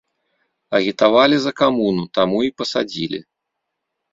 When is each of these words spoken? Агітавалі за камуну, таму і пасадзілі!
Агітавалі 0.77 1.35
за 1.43 1.51
камуну, 1.61 2.03
таму 2.19 2.37
і 2.49 2.53
пасадзілі! 2.63 3.19